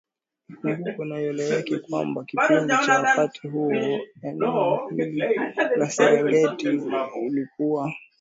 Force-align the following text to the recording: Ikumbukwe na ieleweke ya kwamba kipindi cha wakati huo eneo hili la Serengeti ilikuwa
Ikumbukwe 0.51 1.03
na 1.09 1.15
ieleweke 1.21 1.73
ya 1.73 1.79
kwamba 1.79 2.23
kipindi 2.23 2.73
cha 2.85 2.93
wakati 3.01 3.47
huo 3.47 3.99
eneo 4.21 4.89
hili 4.95 5.35
la 5.75 5.89
Serengeti 5.89 6.67
ilikuwa 7.27 7.93